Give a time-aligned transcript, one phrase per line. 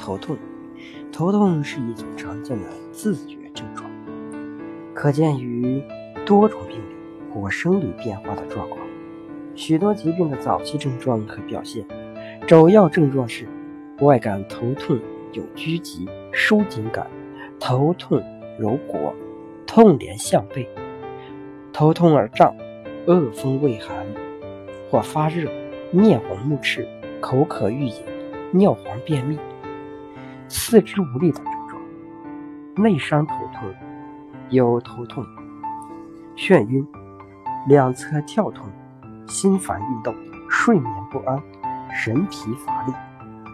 [0.00, 0.36] 头痛，
[1.12, 3.88] 头痛是一种常见的自觉症状，
[4.94, 5.82] 可见于
[6.24, 8.80] 多种病理或生理变化的状况。
[9.54, 11.84] 许多疾病的早期症状和表现，
[12.46, 13.46] 主要症状是
[14.00, 14.98] 外感头痛
[15.32, 17.06] 有拘急、收紧感，
[17.60, 18.22] 头痛
[18.58, 19.14] 如裹，
[19.66, 20.66] 痛连项背，
[21.74, 22.56] 头痛而胀，
[23.06, 24.06] 恶风畏寒
[24.90, 25.50] 或发热，
[25.92, 26.88] 面红目赤，
[27.20, 28.02] 口渴欲饮，
[28.52, 29.38] 尿黄便秘。
[30.52, 31.80] 四肢无力的症状，
[32.74, 33.72] 内伤头痛，
[34.48, 35.24] 有头痛、
[36.36, 36.84] 眩晕、
[37.68, 38.68] 两侧跳痛、
[39.28, 40.12] 心烦易动、
[40.48, 41.40] 睡眠不安、
[41.94, 42.92] 神疲乏力、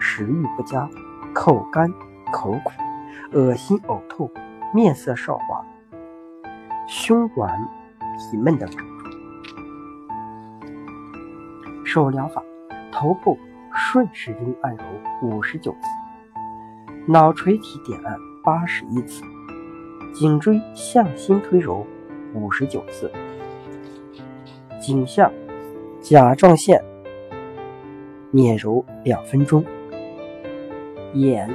[0.00, 0.88] 食欲不佳、
[1.34, 1.92] 口干
[2.32, 2.72] 口苦、
[3.32, 4.32] 恶心呕吐、
[4.72, 5.62] 面色少黄、
[6.88, 7.46] 胸脘
[8.18, 8.96] 痞闷等症状。
[11.84, 12.42] 手疗法：
[12.90, 13.38] 头部
[13.74, 14.82] 顺时针按揉
[15.20, 15.88] 五十九次。
[17.08, 19.22] 脑垂体点按八十一次，
[20.12, 21.86] 颈椎向心推揉
[22.34, 23.08] 五十九次，
[24.80, 25.32] 颈项
[26.00, 26.82] 甲状腺
[28.32, 29.64] 捻揉两分钟，
[31.14, 31.48] 眼、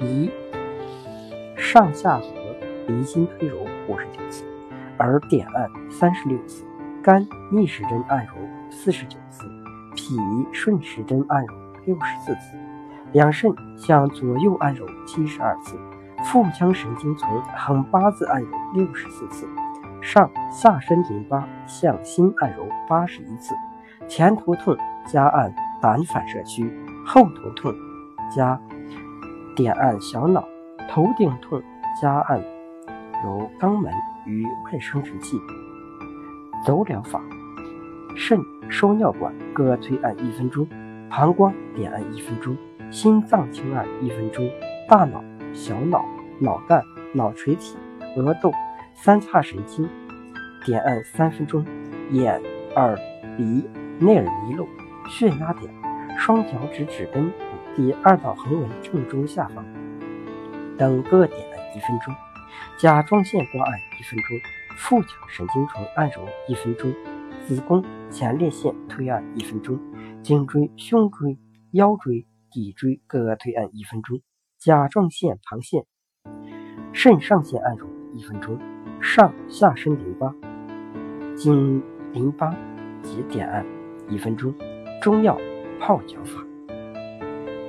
[0.00, 0.28] 鼻
[1.56, 2.32] 上下颌
[2.88, 4.42] 离心推揉五十九次，
[4.98, 6.64] 耳点按三十六次，
[7.00, 8.32] 肝逆时针按揉
[8.72, 9.44] 四十九次，
[9.94, 10.16] 脾
[10.52, 11.54] 顺时针按揉
[11.84, 12.56] 六十四次。
[13.12, 15.78] 两肾向左右按揉七十二次，
[16.24, 19.48] 腹腔神经丛横八字按揉六十四次，
[20.02, 23.54] 上下身淋巴向心按揉八十一次，
[24.06, 24.76] 前头痛
[25.06, 26.70] 加按胆反射区，
[27.06, 27.74] 后头痛
[28.34, 28.60] 加
[29.54, 30.44] 点按小脑，
[30.90, 31.62] 头顶痛
[32.00, 32.38] 加按
[33.24, 33.90] 揉肛门
[34.26, 35.40] 与外生殖器。
[36.64, 37.20] 走疗法：
[38.16, 40.66] 肾输尿管各推按一分钟，
[41.08, 42.56] 膀胱点按一分钟。
[42.90, 44.48] 心脏轻按一分钟，
[44.88, 46.04] 大脑、小脑、
[46.40, 47.76] 脑干、脑垂体、
[48.16, 48.52] 额窦、
[48.94, 49.88] 三叉神经
[50.64, 51.64] 点按三分钟，
[52.10, 52.40] 眼、
[52.74, 52.96] 耳、
[53.36, 54.66] 鼻、内耳迷路、
[55.08, 55.72] 血压点，
[56.16, 57.30] 双脚趾指根
[57.74, 59.64] 第二道横纹正中下方
[60.78, 62.14] 等各点按一分钟，
[62.78, 64.38] 甲状腺刮按一分钟，
[64.78, 66.92] 腹腔神经丛按揉一分钟，
[67.46, 69.78] 子宫前列腺推按一分钟，
[70.22, 71.36] 颈椎、胸椎、
[71.72, 72.24] 腰椎。
[72.56, 74.22] 脊椎各推按一分钟，
[74.58, 75.84] 甲状腺、旁腺、
[76.90, 78.58] 肾上腺按揉一分钟，
[78.98, 80.34] 上下身淋巴、
[81.36, 81.82] 经
[82.14, 82.56] 淋巴
[83.02, 83.66] 及点按
[84.08, 84.54] 一分钟。
[85.02, 85.38] 中药
[85.78, 86.42] 泡脚法。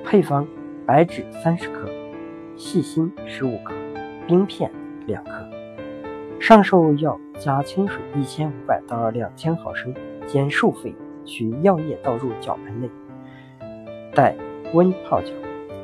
[0.05, 0.47] 配方：
[0.85, 1.89] 白芷三十克，
[2.55, 3.73] 细辛十五克，
[4.25, 4.71] 冰片
[5.05, 5.49] 两克。
[6.39, 9.93] 上述药加清水一千五百到两千毫升，
[10.25, 12.89] 煎数沸，取药液倒入脚盆内，
[14.15, 14.33] 待。
[14.73, 15.31] 温泡脚，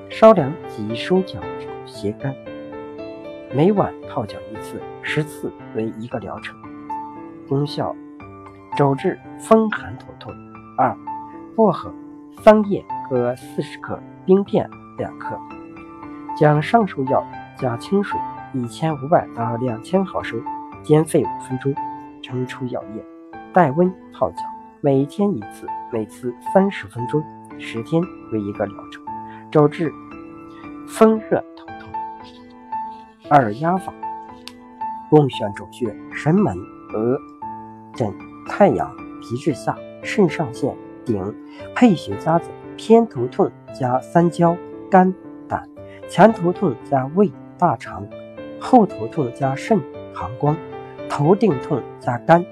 [0.10, 1.40] 稍凉即收脚
[1.86, 2.36] 斜干。
[3.56, 6.54] 每晚泡脚一次，十次为一个疗程。
[7.48, 7.96] 功效：
[8.76, 10.34] 主治风寒头痛。
[10.78, 10.94] 二、
[11.56, 11.94] 薄荷、
[12.42, 15.38] 桑叶各四十克，冰片两克。
[16.38, 17.26] 将上述药
[17.58, 18.20] 加清水
[18.54, 20.42] 一千五百到两千毫升，
[20.82, 21.74] 煎沸五分钟，
[22.22, 23.06] 盛出药液，
[23.54, 24.38] 待温泡脚。
[24.82, 27.24] 每天一次，每次三十分钟。
[27.60, 29.04] 十天为一个疗程，
[29.52, 29.92] 主治
[30.88, 31.92] 风热头痛。
[33.30, 33.94] 二压法，
[35.10, 36.58] 共选主穴：神门、
[36.94, 37.18] 额、
[37.96, 38.14] 枕、
[38.48, 38.92] 太阳、
[39.22, 40.76] 皮质下、肾上腺、
[41.06, 41.34] 顶。
[41.76, 44.58] 配穴加子：偏头痛加三焦、
[44.90, 45.14] 肝、
[45.48, 45.60] 胆；
[46.10, 48.04] 前头痛加胃、大肠；
[48.60, 49.80] 后头痛加肾、
[50.14, 50.56] 膀胱；
[51.10, 52.44] 头顶痛加肝；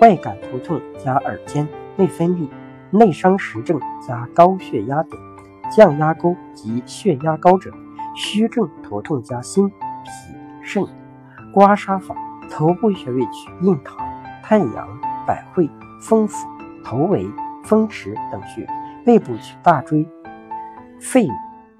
[0.00, 1.66] 外感头痛加耳尖、
[1.96, 2.46] 内分泌。
[2.90, 5.20] 内伤实症加高血压点，
[5.70, 7.72] 降压沟及血压高者，
[8.14, 9.74] 虚症头痛加心、脾、
[10.62, 10.84] 肾。
[11.52, 12.14] 刮痧法：
[12.50, 13.96] 头部穴位取印堂、
[14.42, 14.88] 太阳、
[15.26, 15.68] 百会、
[16.00, 16.46] 风府、
[16.84, 17.26] 头围、
[17.64, 18.66] 风池等穴；
[19.04, 20.06] 背部取大椎、
[21.00, 21.28] 肺、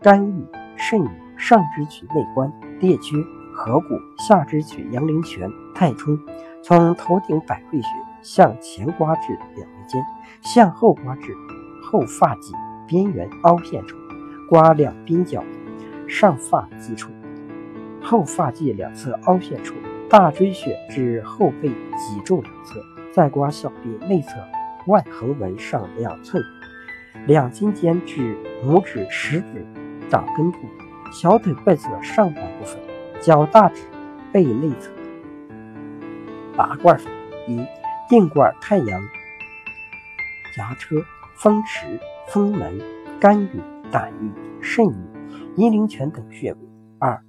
[0.01, 0.45] 肝郁、
[0.77, 1.03] 肾；
[1.37, 2.51] 上肢取内关、
[2.81, 3.17] 列缺、
[3.55, 6.19] 合谷；下肢取阳陵泉、太冲。
[6.63, 7.89] 从头顶百会穴
[8.23, 10.05] 向前刮至两眉间。
[10.43, 11.35] 向后刮至
[11.83, 12.53] 后发际
[12.87, 13.97] 边缘凹陷处，
[14.49, 15.43] 刮两鬓角
[16.07, 17.11] 上发际处，
[18.01, 19.75] 后发际两侧凹陷处，
[20.09, 22.81] 大椎穴至后背脊柱两侧，
[23.13, 24.37] 再刮小臂内侧
[24.87, 26.41] 外横纹上两寸，
[27.27, 29.67] 两筋间至拇指、食指
[30.09, 30.59] 掌根部，
[31.13, 32.79] 小腿外侧上半部分，
[33.21, 33.83] 脚大趾
[34.33, 34.93] 背内侧。
[36.57, 37.11] 拔罐法
[37.49, 37.59] 一
[38.09, 39.03] 定罐太阳。
[40.59, 40.97] 牙车、
[41.35, 41.99] 风池、
[42.29, 42.81] 风门、
[43.21, 43.61] 肝郁、
[43.91, 44.31] 胆郁、
[44.63, 46.59] 肾郁、阴陵泉等穴位。
[47.01, 47.25] 二、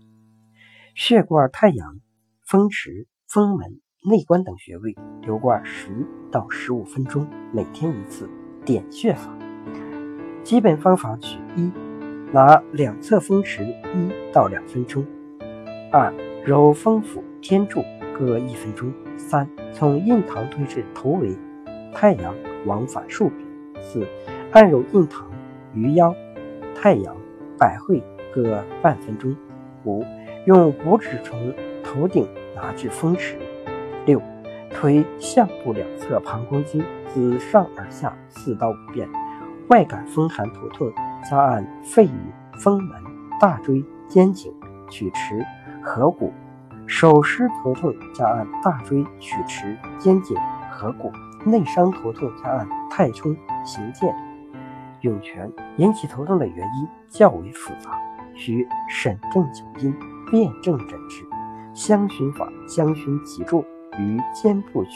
[0.94, 2.00] 血管太阳、
[2.45, 8.30] 风池、风门、内关等穴位留罐十到十五分钟，每天一次。
[8.63, 9.35] 点穴法，
[10.44, 11.71] 基本方法取一，
[12.33, 15.03] 拿两侧风池一到两分钟。
[15.91, 16.13] 二、
[16.45, 17.81] 揉风府、天柱
[18.18, 18.94] 各一分钟。
[19.17, 21.35] 三、从印堂推至头尾，
[21.93, 22.33] 太阳
[22.65, 23.41] 往返数遍。
[23.81, 24.07] 四、
[24.51, 25.27] 按揉印堂、
[25.73, 26.15] 鱼腰、
[26.75, 27.15] 太阳、
[27.57, 28.01] 百会
[28.33, 29.35] 各半分钟。
[29.83, 30.05] 五、
[30.45, 31.53] 用五指从
[31.83, 33.37] 头顶拿至风池。
[34.05, 34.21] 六、
[34.69, 36.83] 推项部两侧膀胱经。
[37.09, 39.07] 自上而下四到五遍，
[39.69, 40.91] 外感风寒头痛，
[41.27, 42.11] 加按肺俞、
[42.61, 43.01] 风门、
[43.39, 44.53] 大椎、肩颈、
[44.91, 45.43] 曲池、
[45.81, 46.31] 合谷；
[46.87, 50.37] 手湿头痛，加按大椎、曲池、肩颈、
[50.71, 51.11] 合谷；
[51.45, 53.35] 内伤头痛，加按太冲、
[53.65, 54.15] 行健、
[55.01, 55.51] 涌泉。
[55.75, 57.91] 引起头痛的原因较为复杂，
[58.33, 59.93] 需审证九因，
[60.31, 61.25] 辨证诊治。
[61.73, 63.63] 香薰法：香薰脊柱
[63.99, 64.91] 于肩部区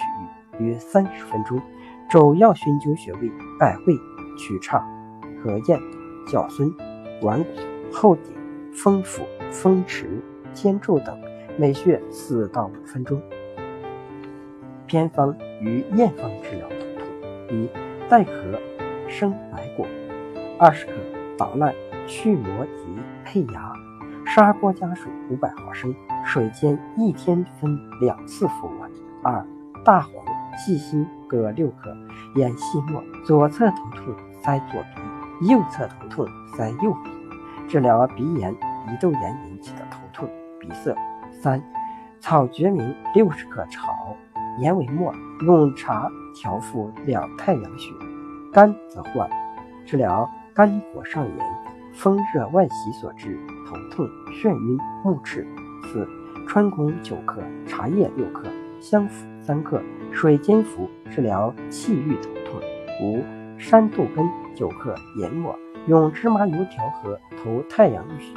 [0.60, 1.62] 域约三十分钟。
[2.10, 3.96] 主要熏灸穴位：百会、
[4.38, 4.80] 曲岔、
[5.44, 5.80] 合燕、
[6.26, 6.74] 角孙、
[7.22, 7.50] 腕骨、
[7.92, 8.34] 后顶、
[8.74, 10.22] 风府、风池、
[10.54, 11.18] 肩柱等，
[11.58, 13.22] 每穴四到五分钟。
[14.88, 17.70] 偏方与验方治疗头痛：一、
[18.10, 18.60] 带壳
[19.08, 19.86] 生白果，
[20.60, 20.94] 二十克，
[21.38, 21.74] 捣烂
[22.08, 22.84] 去膜及
[23.24, 23.74] 配牙，
[24.26, 25.96] 砂锅加水五百毫升，
[26.26, 28.92] 水煎一天分两次服完。
[29.24, 29.46] 二、
[29.84, 30.12] 大黄。
[30.58, 31.96] 细心各六克，
[32.36, 33.02] 研细末。
[33.26, 34.14] 左侧头痛
[34.44, 34.82] 塞左
[35.40, 36.28] 鼻，右侧头痛
[36.58, 37.10] 塞右鼻，
[37.70, 40.94] 治疗鼻炎、鼻窦炎引起的头痛、鼻塞。
[41.42, 41.60] 三、
[42.20, 44.16] 草决明六十克炒，
[44.60, 45.12] 研为末，
[45.44, 47.92] 用茶调服两太阳穴，
[48.54, 49.28] 肝则患，
[49.84, 51.38] 治疗肝火上炎、
[51.96, 54.08] 风热外袭所致头痛、
[54.40, 55.48] 眩晕、目赤。
[55.92, 56.08] 四、
[56.48, 58.44] 川芎九克，茶叶六克，
[58.80, 59.82] 香附三克。
[60.14, 62.62] 水煎服治疗气郁头痛。
[63.02, 63.24] 五
[63.58, 65.58] 山豆根九克研末，
[65.88, 68.32] 用芝麻油调和涂太阳穴，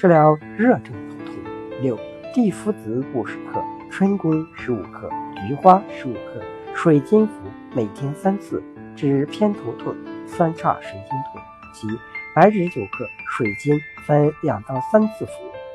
[0.00, 1.34] 治疗热症头痛。
[1.80, 1.96] 六
[2.32, 5.10] 地肤子五十克，春宫十五克，
[5.46, 6.40] 菊花十五克，
[6.74, 7.32] 水煎服
[7.74, 8.62] 每天三次，
[8.96, 9.94] 治偏头痛、
[10.26, 11.42] 三叉神经痛。
[11.74, 11.86] 七
[12.34, 15.32] 白芷九克，水煎分两到三次服，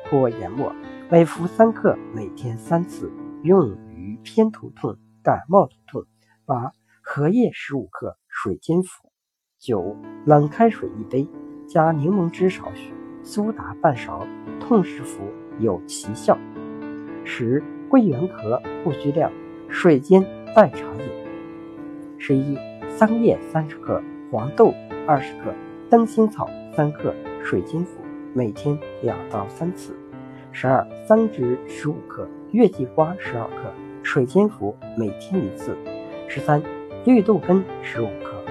[0.09, 0.73] 或研末，
[1.11, 3.11] 每服三克，每天三次，
[3.43, 4.97] 用于偏头痛。
[5.21, 6.05] 感冒头痛，
[6.45, 6.71] 八
[7.03, 9.11] 荷叶十五克，水煎服。
[9.59, 9.95] 九
[10.25, 11.29] 冷开水一杯，
[11.67, 12.93] 加柠檬汁少许，
[13.23, 14.25] 苏打半勺，
[14.59, 15.19] 痛时服
[15.59, 16.37] 有奇效。
[17.23, 19.31] 十桂圆壳不需量，
[19.69, 20.23] 水煎
[20.55, 21.09] 代茶饮。
[22.17, 22.57] 十一
[22.89, 24.01] 桑叶三十克，
[24.31, 24.73] 黄豆
[25.05, 25.53] 二十克，
[25.89, 27.13] 灯心草三克，
[27.43, 28.01] 水煎服，
[28.33, 29.95] 每天两到三次。
[30.51, 33.71] 十二桑枝十五克，月季花十二克。
[34.03, 35.75] 水煎服每天一次。
[36.29, 36.61] 十三，
[37.05, 38.41] 绿豆根十五克，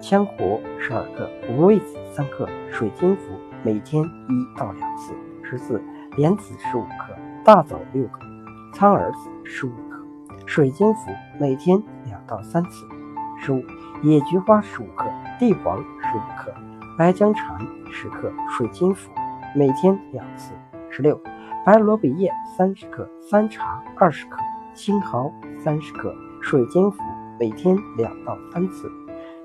[0.00, 3.32] 羌活十二克，五味子三克，水煎服
[3.64, 5.12] 每天一到两次。
[5.42, 5.82] 十四，
[6.16, 7.12] 莲子十五克，
[7.44, 8.20] 大枣六克，
[8.72, 9.98] 苍耳子十五克，
[10.46, 12.86] 水煎服每天两到三次。
[13.40, 13.60] 十五，
[14.02, 15.06] 野菊花十五克，
[15.40, 16.54] 地黄十五克，
[16.96, 17.58] 白姜蝉
[17.90, 19.10] 十克，水煎服
[19.56, 20.52] 每天两次。
[20.88, 21.20] 十六，
[21.66, 24.38] 白萝卜叶三十克，山茶二十克。
[24.72, 26.98] 青蒿三十克，水煎服，
[27.40, 28.90] 每天两到三次。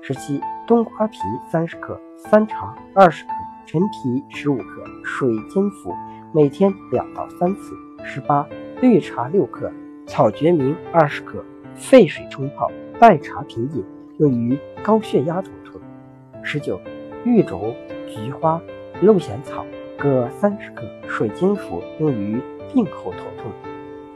[0.02, 3.30] 十七，冬瓜皮三十克，山茶二十克，
[3.66, 5.94] 陈皮十五克，水煎服，
[6.32, 7.74] 每天两到三次。
[8.04, 8.46] 十八，
[8.80, 9.70] 绿茶六克，
[10.06, 11.44] 草决明二十克，
[11.74, 13.84] 沸水冲泡，代茶品饮，
[14.18, 15.80] 用于高血压头痛。
[16.42, 16.80] 十九，
[17.24, 17.74] 玉竹、
[18.08, 18.60] 菊花、
[19.02, 19.64] 鹿涎草
[19.98, 22.40] 各三十克，水煎服，用于
[22.72, 23.50] 病后头痛。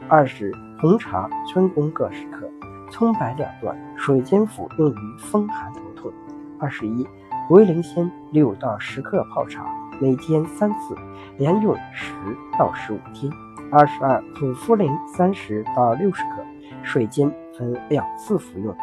[0.07, 0.51] 二十。
[0.77, 2.47] 红茶、春宫各十克，
[2.91, 6.11] 葱白两段，水煎服，用于风寒头痛。
[6.59, 7.07] 二十一，
[7.49, 9.65] 威灵仙六到十克泡茶，
[9.99, 10.95] 每天三次，
[11.37, 12.13] 连用十
[12.59, 13.31] 到十五天。
[13.71, 16.45] 二十二，土茯苓三十到六十克，
[16.83, 18.75] 水煎分两次服用，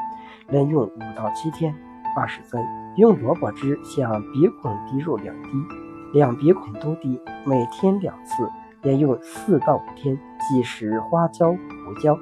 [0.49, 1.75] 连用五到七天。
[2.17, 2.63] 二十三，
[2.97, 5.49] 用萝卜汁向鼻孔滴入两滴，
[6.13, 8.49] 两鼻孔都滴，每天两次。
[8.83, 12.19] 连用四到五天，忌食花椒、胡椒。